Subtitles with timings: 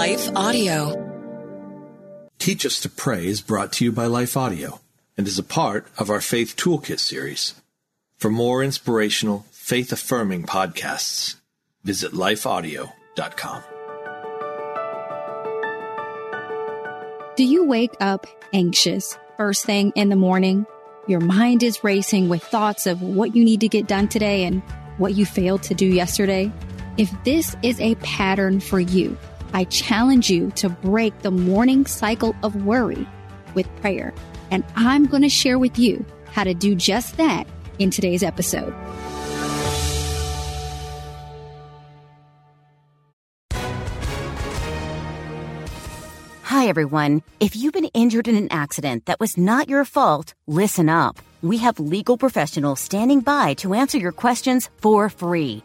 [0.00, 0.96] Life Audio.
[2.38, 4.80] Teach Us to Pray is brought to you by Life Audio
[5.18, 7.54] and is a part of our Faith Toolkit series.
[8.16, 11.36] For more inspirational, faith affirming podcasts,
[11.84, 13.62] visit lifeaudio.com.
[17.36, 20.64] Do you wake up anxious first thing in the morning?
[21.08, 24.62] Your mind is racing with thoughts of what you need to get done today and
[24.96, 26.50] what you failed to do yesterday.
[26.96, 29.18] If this is a pattern for you,
[29.52, 33.06] I challenge you to break the morning cycle of worry
[33.54, 34.14] with prayer.
[34.50, 37.46] And I'm going to share with you how to do just that
[37.78, 38.74] in today's episode.
[46.44, 47.22] Hi, everyone.
[47.38, 51.16] If you've been injured in an accident that was not your fault, listen up.
[51.42, 55.64] We have legal professionals standing by to answer your questions for free.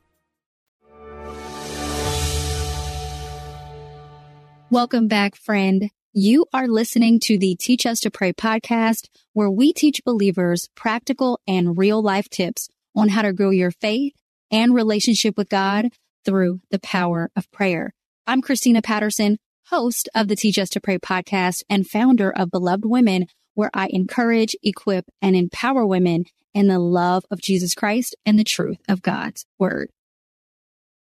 [4.71, 5.89] Welcome back, friend.
[6.13, 11.41] You are listening to the Teach Us to Pray podcast, where we teach believers practical
[11.45, 14.13] and real life tips on how to grow your faith
[14.49, 15.89] and relationship with God
[16.23, 17.93] through the power of prayer.
[18.25, 22.85] I'm Christina Patterson, host of the Teach Us to Pray podcast and founder of Beloved
[22.85, 28.39] Women, where I encourage, equip, and empower women in the love of Jesus Christ and
[28.39, 29.89] the truth of God's word.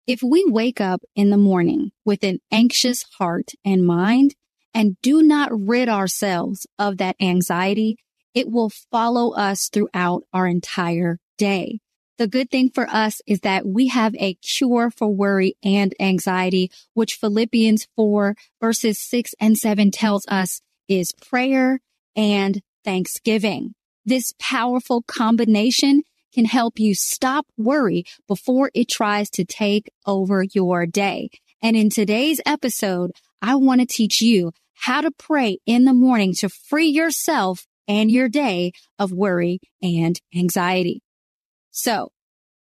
[0.09, 4.33] If we wake up in the morning with an anxious heart and mind
[4.73, 7.95] and do not rid ourselves of that anxiety,
[8.33, 11.77] it will follow us throughout our entire day.
[12.17, 16.71] The good thing for us is that we have a cure for worry and anxiety,
[16.95, 21.81] which Philippians 4 verses 6 and 7 tells us is prayer
[22.15, 23.75] and thanksgiving.
[24.05, 26.01] This powerful combination
[26.33, 31.29] can help you stop worry before it tries to take over your day.
[31.61, 36.33] And in today's episode, I want to teach you how to pray in the morning
[36.35, 41.01] to free yourself and your day of worry and anxiety.
[41.71, 42.11] So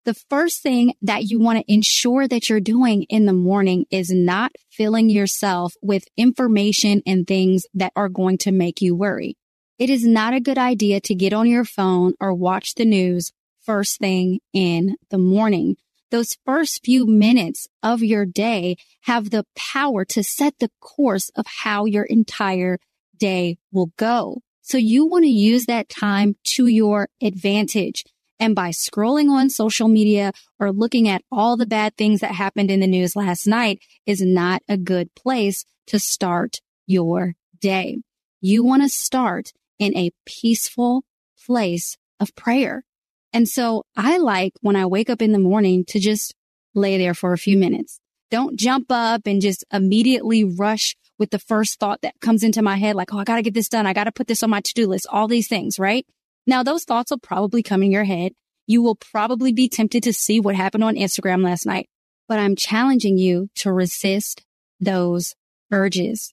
[0.04, 4.10] the first thing that you want to ensure that you're doing in the morning is
[4.10, 9.36] not filling yourself with information and things that are going to make you worry.
[9.78, 13.32] It is not a good idea to get on your phone or watch the news
[13.68, 15.76] first thing in the morning.
[16.10, 21.44] Those first few minutes of your day have the power to set the course of
[21.46, 22.78] how your entire
[23.18, 24.38] day will go.
[24.62, 28.04] So you want to use that time to your advantage.
[28.40, 32.70] And by scrolling on social media or looking at all the bad things that happened
[32.70, 37.98] in the news last night is not a good place to start your day.
[38.40, 41.04] You want to start in a peaceful
[41.44, 42.86] place of prayer.
[43.32, 46.34] And so I like when I wake up in the morning to just
[46.74, 48.00] lay there for a few minutes.
[48.30, 52.76] Don't jump up and just immediately rush with the first thought that comes into my
[52.76, 53.86] head, like, oh, I got to get this done.
[53.86, 56.06] I got to put this on my to do list, all these things, right?
[56.46, 58.32] Now, those thoughts will probably come in your head.
[58.66, 61.88] You will probably be tempted to see what happened on Instagram last night,
[62.28, 64.44] but I'm challenging you to resist
[64.78, 65.34] those
[65.72, 66.32] urges.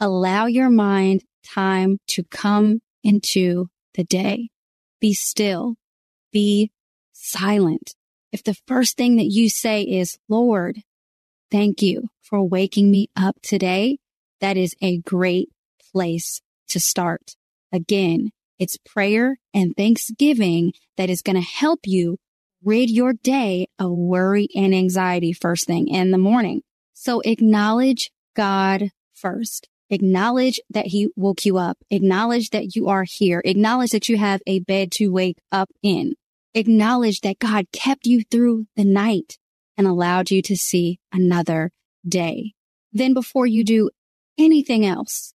[0.00, 4.48] Allow your mind time to come into the day.
[5.00, 5.76] Be still.
[6.32, 6.70] Be
[7.12, 7.94] silent.
[8.32, 10.82] If the first thing that you say is, Lord,
[11.50, 13.98] thank you for waking me up today,
[14.40, 15.48] that is a great
[15.92, 17.36] place to start.
[17.72, 22.18] Again, it's prayer and thanksgiving that is going to help you
[22.64, 26.62] rid your day of worry and anxiety first thing in the morning.
[26.94, 29.68] So acknowledge God first.
[29.90, 31.78] Acknowledge that he woke you up.
[31.90, 33.40] Acknowledge that you are here.
[33.44, 36.14] Acknowledge that you have a bed to wake up in.
[36.54, 39.38] Acknowledge that God kept you through the night
[39.76, 41.70] and allowed you to see another
[42.06, 42.54] day.
[42.92, 43.90] Then before you do
[44.38, 45.34] anything else,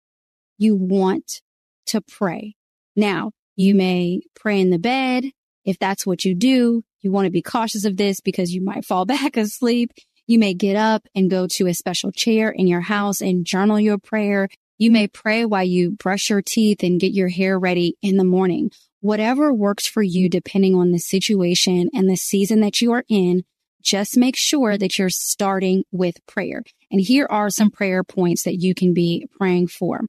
[0.58, 1.42] you want
[1.88, 2.56] to pray.
[2.96, 5.26] Now, you may pray in the bed.
[5.66, 8.86] If that's what you do, you want to be cautious of this because you might
[8.86, 9.92] fall back asleep.
[10.30, 13.80] You may get up and go to a special chair in your house and journal
[13.80, 14.48] your prayer.
[14.78, 18.24] You may pray while you brush your teeth and get your hair ready in the
[18.24, 18.70] morning.
[19.02, 23.44] Whatever works for you, depending on the situation and the season that you are in,
[23.82, 26.62] just make sure that you're starting with prayer.
[26.92, 30.02] And here are some prayer points that you can be praying for.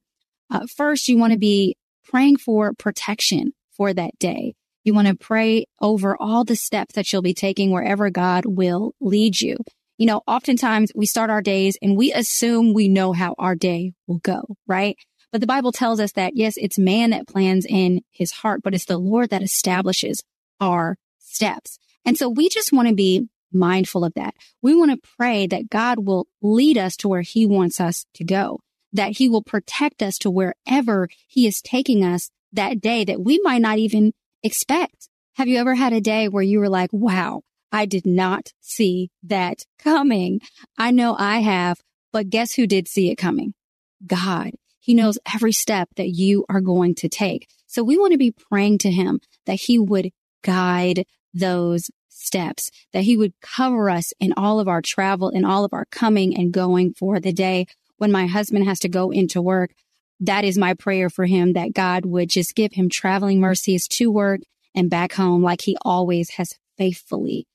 [0.51, 4.53] Uh, first, you want to be praying for protection for that day.
[4.85, 8.93] You want to pray over all the steps that you'll be taking wherever God will
[9.01, 9.57] lead you.
[10.01, 13.93] You know, oftentimes we start our days and we assume we know how our day
[14.07, 14.97] will go, right?
[15.31, 18.75] But the Bible tells us that yes, it's man that plans in his heart, but
[18.75, 20.23] it's the Lord that establishes
[20.59, 21.79] our steps.
[22.07, 24.33] And so we just want to be mindful of that.
[24.63, 28.25] We want to pray that God will lead us to where he wants us to
[28.25, 28.61] go,
[28.95, 33.39] that he will protect us to wherever he is taking us that day that we
[33.43, 35.11] might not even expect.
[35.35, 37.43] Have you ever had a day where you were like, wow,
[37.73, 40.41] I did not see that coming?
[40.77, 41.81] I know I have,
[42.13, 43.55] but guess who did see it coming?
[44.07, 44.53] God.
[44.81, 47.49] He knows every step that you are going to take.
[47.67, 50.11] So we want to be praying to him that he would
[50.43, 55.65] guide those steps, that he would cover us in all of our travel in all
[55.65, 57.67] of our coming and going for the day.
[57.99, 59.73] When my husband has to go into work,
[60.21, 64.11] that is my prayer for him that God would just give him traveling mercies to
[64.11, 64.41] work
[64.75, 67.47] and back home like he always has faithfully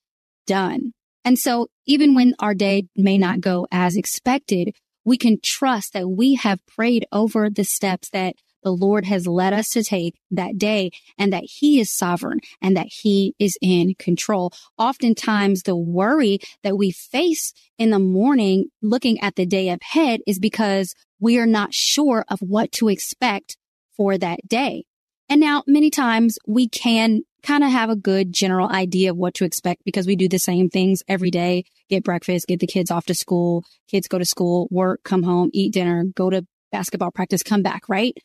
[0.46, 0.92] done.
[1.24, 6.08] And so even when our day may not go as expected, we can trust that
[6.08, 10.58] we have prayed over the steps that the Lord has led us to take that
[10.58, 14.52] day and that he is sovereign and that he is in control.
[14.76, 20.40] Oftentimes the worry that we face in the morning looking at the day ahead is
[20.40, 23.56] because we are not sure of what to expect
[23.96, 24.84] for that day.
[25.28, 29.34] And now many times we can kind of have a good general idea of what
[29.34, 31.64] to expect because we do the same things every day.
[31.88, 35.50] Get breakfast, get the kids off to school, kids go to school, work, come home,
[35.52, 38.16] eat dinner, go to basketball practice, come back, right?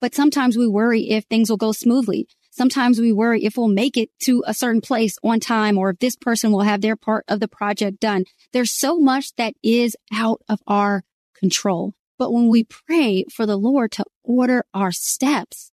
[0.00, 2.28] But sometimes we worry if things will go smoothly.
[2.50, 5.98] Sometimes we worry if we'll make it to a certain place on time or if
[5.98, 8.24] this person will have their part of the project done.
[8.52, 11.04] There's so much that is out of our
[11.36, 11.94] control.
[12.18, 15.70] But when we pray for the Lord to order our steps,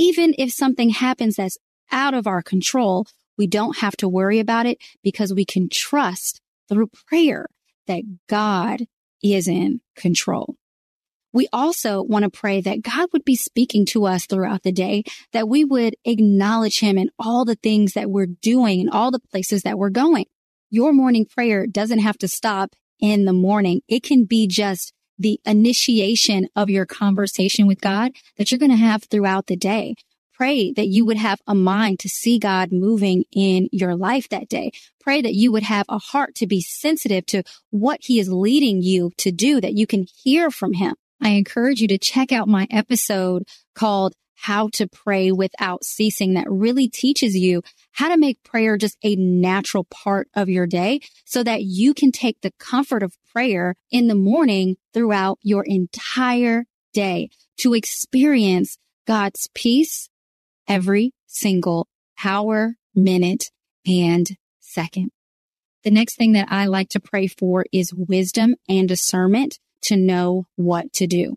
[0.00, 1.58] even if something happens that's
[1.92, 3.06] out of our control,
[3.36, 7.46] we don't have to worry about it because we can trust through prayer
[7.86, 8.86] that God
[9.22, 10.56] is in control.
[11.34, 15.04] We also want to pray that God would be speaking to us throughout the day,
[15.32, 19.20] that we would acknowledge him in all the things that we're doing and all the
[19.20, 20.24] places that we're going.
[20.70, 23.82] Your morning prayer doesn't have to stop in the morning.
[23.86, 28.76] It can be just the initiation of your conversation with God that you're going to
[28.76, 29.94] have throughout the day.
[30.32, 34.48] Pray that you would have a mind to see God moving in your life that
[34.48, 34.72] day.
[34.98, 38.80] Pray that you would have a heart to be sensitive to what he is leading
[38.80, 40.94] you to do, that you can hear from him.
[41.20, 43.44] I encourage you to check out my episode
[43.74, 48.96] called how to pray without ceasing that really teaches you how to make prayer just
[49.02, 53.74] a natural part of your day so that you can take the comfort of prayer
[53.90, 56.64] in the morning throughout your entire
[56.94, 57.28] day
[57.58, 60.08] to experience God's peace
[60.66, 61.88] every single
[62.24, 63.50] hour, minute,
[63.86, 64.26] and
[64.58, 65.10] second.
[65.84, 70.46] The next thing that I like to pray for is wisdom and discernment to know
[70.56, 71.36] what to do.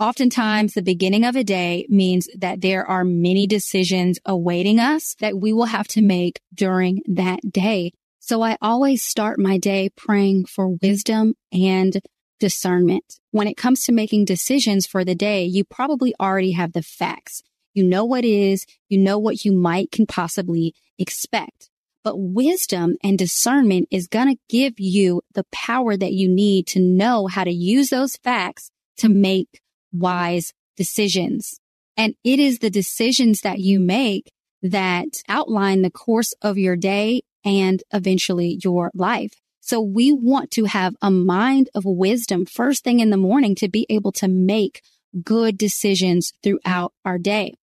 [0.00, 5.38] Oftentimes the beginning of a day means that there are many decisions awaiting us that
[5.38, 7.92] we will have to make during that day.
[8.18, 12.00] So I always start my day praying for wisdom and
[12.40, 13.20] discernment.
[13.30, 17.42] When it comes to making decisions for the day, you probably already have the facts.
[17.72, 21.70] You know what is, you know what you might can possibly expect.
[22.02, 26.80] But wisdom and discernment is going to give you the power that you need to
[26.80, 29.60] know how to use those facts to make
[29.94, 31.60] wise decisions.
[31.96, 34.30] And it is the decisions that you make
[34.62, 39.32] that outline the course of your day and eventually your life.
[39.60, 43.68] So we want to have a mind of wisdom first thing in the morning to
[43.68, 44.82] be able to make
[45.22, 47.54] good decisions throughout our day.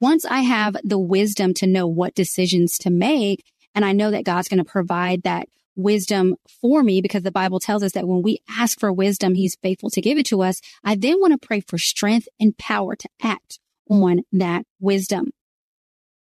[0.00, 4.24] Once I have the wisdom to know what decisions to make, and I know that
[4.24, 8.22] God's going to provide that wisdom for me because the Bible tells us that when
[8.22, 10.60] we ask for wisdom, he's faithful to give it to us.
[10.84, 13.58] I then want to pray for strength and power to act
[13.88, 15.30] on that wisdom.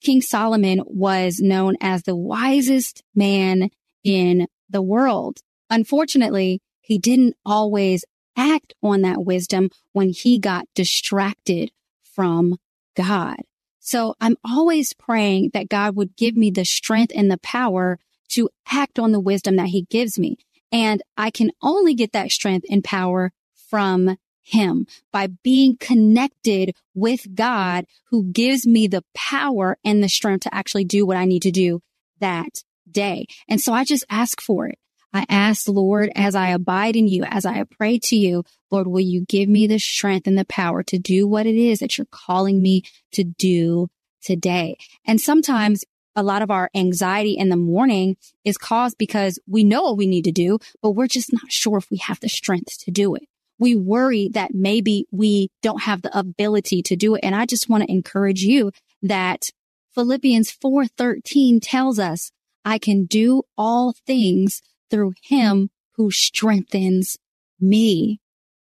[0.02, 3.70] King Solomon was known as the wisest man
[4.04, 5.38] in the world.
[5.70, 8.04] Unfortunately, he didn't always
[8.36, 12.56] act on that wisdom when he got distracted from
[12.94, 13.36] God.
[13.80, 18.48] So I'm always praying that God would give me the strength and the power to
[18.70, 20.36] act on the wisdom that he gives me.
[20.70, 23.32] And I can only get that strength and power
[23.68, 30.42] from him by being connected with God who gives me the power and the strength
[30.44, 31.80] to actually do what I need to do
[32.20, 33.26] that day.
[33.48, 34.78] And so I just ask for it.
[35.12, 39.00] I ask, Lord, as I abide in you, as I pray to you, Lord, will
[39.00, 42.06] you give me the strength and the power to do what it is that you're
[42.10, 42.82] calling me
[43.12, 43.88] to do
[44.22, 44.76] today?
[45.06, 45.84] And sometimes
[46.18, 50.08] a lot of our anxiety in the morning is caused because we know what we
[50.08, 53.14] need to do, but we're just not sure if we have the strength to do
[53.14, 53.22] it.
[53.60, 57.20] We worry that maybe we don't have the ability to do it.
[57.22, 59.50] And I just want to encourage you that
[59.94, 62.32] Philippians 4:13 tells us,
[62.64, 64.60] I can do all things
[64.90, 67.16] through him who strengthens
[67.60, 68.18] me.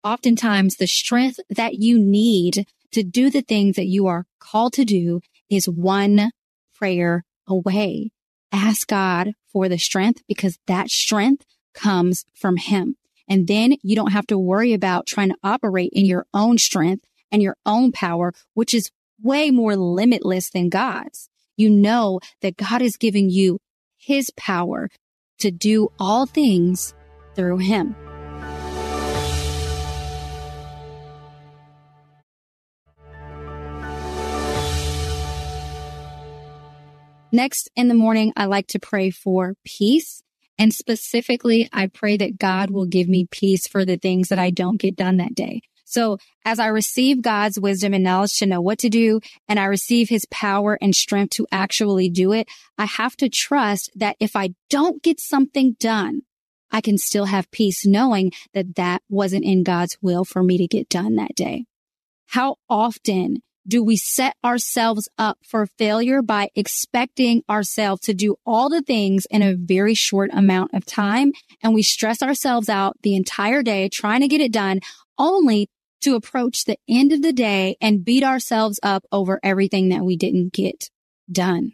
[0.03, 4.87] Oftentimes the strength that you need to do the things that you are called to
[4.87, 5.21] do
[5.51, 6.31] is one
[6.75, 8.11] prayer away.
[8.53, 12.97] Ask God for the strength because that strength comes from him.
[13.29, 17.05] And then you don't have to worry about trying to operate in your own strength
[17.33, 18.91] and your own power, which is
[19.23, 21.29] way more limitless than God's.
[21.57, 23.61] You know that God is giving you
[23.97, 24.91] his power
[25.39, 26.95] to do all things
[27.35, 27.97] through him.
[37.35, 40.23] Next in the morning, I like to pray for peace.
[40.57, 44.50] And specifically, I pray that God will give me peace for the things that I
[44.50, 45.62] don't get done that day.
[45.85, 49.64] So as I receive God's wisdom and knowledge to know what to do, and I
[49.64, 52.47] receive his power and strength to actually do it,
[52.79, 56.21] I have to trust that if I don't get something done,
[56.71, 60.69] I can still have peace knowing that that wasn't in God's will for me to
[60.69, 61.64] get done that day.
[62.26, 68.68] How often do we set ourselves up for failure by expecting ourselves to do all
[68.68, 71.33] the things in a very short amount of time?
[71.62, 74.80] And we stress ourselves out the entire day trying to get it done
[75.18, 75.68] only
[76.02, 80.16] to approach the end of the day and beat ourselves up over everything that we
[80.16, 80.90] didn't get
[81.30, 81.73] done.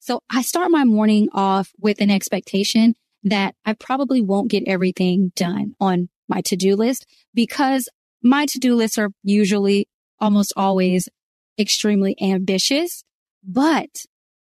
[0.00, 5.32] So I start my morning off with an expectation that I probably won't get everything
[5.34, 7.88] done on my to-do list because
[8.22, 9.88] my to-do lists are usually
[10.20, 11.08] almost always
[11.58, 13.04] extremely ambitious,
[13.42, 13.90] but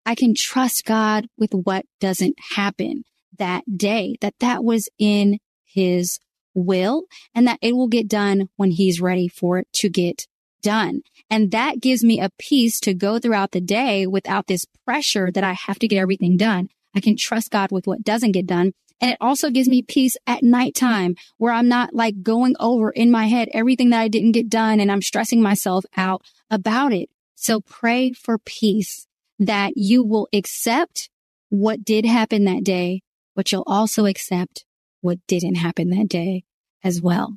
[0.04, 3.04] I can trust God with what doesn't happen
[3.38, 6.18] that day, that that was in his
[6.54, 7.04] will
[7.34, 10.26] and that it will get done when he's ready for it to get
[10.62, 11.00] done.
[11.30, 15.44] And that gives me a peace to go throughout the day without this pressure that
[15.44, 16.68] I have to get everything done.
[16.94, 18.72] I can trust God with what doesn't get done.
[19.02, 23.10] And it also gives me peace at nighttime where I'm not like going over in
[23.10, 27.10] my head everything that I didn't get done and I'm stressing myself out about it.
[27.34, 29.08] So pray for peace
[29.40, 31.10] that you will accept
[31.48, 33.02] what did happen that day,
[33.34, 34.64] but you'll also accept
[35.00, 36.44] what didn't happen that day
[36.84, 37.36] as well.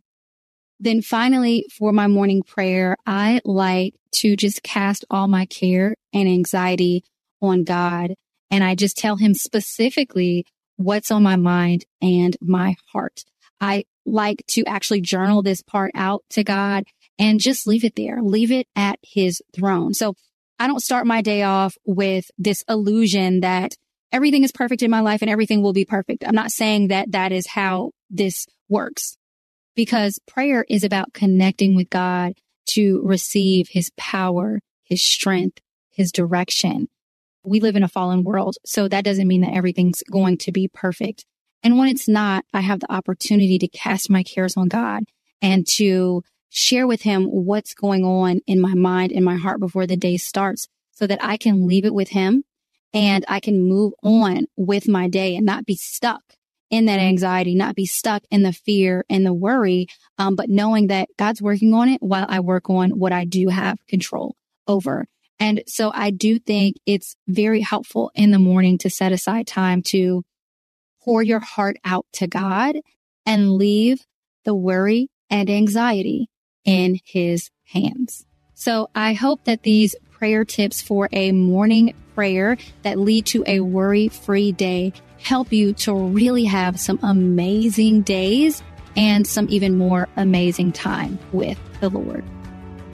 [0.79, 6.27] Then finally, for my morning prayer, I like to just cast all my care and
[6.27, 7.03] anxiety
[7.41, 8.13] on God.
[8.51, 10.45] And I just tell him specifically
[10.77, 13.23] what's on my mind and my heart.
[13.59, 16.85] I like to actually journal this part out to God
[17.17, 19.93] and just leave it there, leave it at his throne.
[19.93, 20.15] So
[20.59, 23.75] I don't start my day off with this illusion that
[24.11, 26.23] everything is perfect in my life and everything will be perfect.
[26.25, 29.17] I'm not saying that that is how this works
[29.75, 32.33] because prayer is about connecting with God
[32.67, 35.59] to receive his power, his strength,
[35.91, 36.87] his direction.
[37.45, 40.67] We live in a fallen world, so that doesn't mean that everything's going to be
[40.67, 41.25] perfect.
[41.63, 45.03] And when it's not, I have the opportunity to cast my cares on God
[45.41, 49.85] and to share with him what's going on in my mind and my heart before
[49.87, 52.43] the day starts so that I can leave it with him
[52.93, 56.21] and I can move on with my day and not be stuck
[56.69, 59.87] in that anxiety, not be stuck in the fear and the worry,
[60.17, 63.49] um, but knowing that God's working on it while I work on what I do
[63.49, 64.35] have control
[64.67, 65.07] over.
[65.39, 69.81] And so I do think it's very helpful in the morning to set aside time
[69.83, 70.23] to
[71.01, 72.77] pour your heart out to God
[73.25, 74.05] and leave
[74.43, 76.29] the worry and anxiety
[76.63, 78.25] in his hands.
[78.53, 83.59] So I hope that these prayer tips for a morning prayer that lead to a
[83.59, 88.63] worry free day help you to really have some amazing days
[88.95, 92.23] and some even more amazing time with the Lord.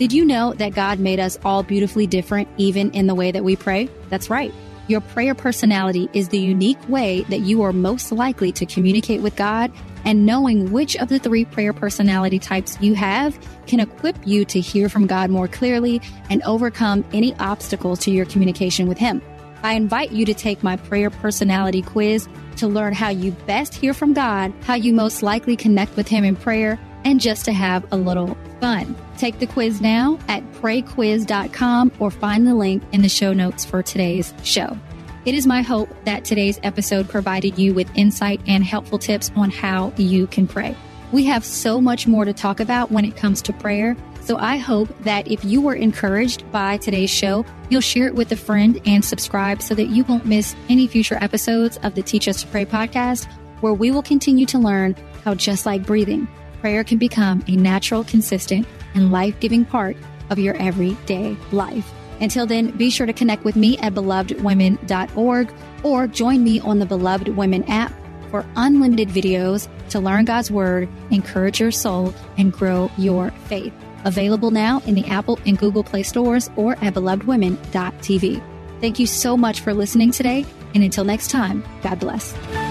[0.02, 3.44] Did you know that God made us all beautifully different, even in the way that
[3.44, 3.88] we pray?
[4.10, 4.52] That's right.
[4.88, 9.36] Your prayer personality is the unique way that you are most likely to communicate with
[9.36, 9.72] God
[10.04, 14.60] and knowing which of the three prayer personality types you have can equip you to
[14.60, 19.22] hear from God more clearly and overcome any obstacles to your communication with Him.
[19.62, 22.28] I invite you to take my prayer personality quiz
[22.58, 26.24] to learn how you best hear from God, how you most likely connect with Him
[26.24, 28.96] in prayer, and just to have a little fun.
[29.18, 33.84] Take the quiz now at prayquiz.com or find the link in the show notes for
[33.84, 34.78] today's show.
[35.24, 39.52] It is my hope that today's episode provided you with insight and helpful tips on
[39.52, 40.76] how you can pray.
[41.12, 43.96] We have so much more to talk about when it comes to prayer.
[44.22, 48.32] So I hope that if you were encouraged by today's show, you'll share it with
[48.32, 52.28] a friend and subscribe so that you won't miss any future episodes of the Teach
[52.28, 53.28] Us to Pray podcast,
[53.62, 56.28] where we will continue to learn how just like breathing,
[56.62, 58.66] prayer can become a natural, consistent,
[58.96, 59.98] and life giving part
[60.30, 61.92] of your everyday life.
[62.22, 65.54] Until then, be sure to connect with me at belovedwomen.org
[65.84, 67.92] or join me on the Beloved Women app
[68.30, 73.74] for unlimited videos to learn God's Word, encourage your soul, and grow your faith.
[74.06, 78.42] Available now in the Apple and Google Play stores or at belovedwomen.tv.
[78.80, 82.71] Thank you so much for listening today, and until next time, God bless.